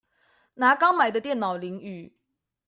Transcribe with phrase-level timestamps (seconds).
[0.55, 2.15] 拿剛買的電腦淋雨